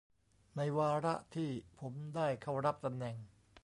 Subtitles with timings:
[0.55, 1.49] ในวาระที่
[1.79, 3.15] ผมได้เข้ารับตำแหน่ง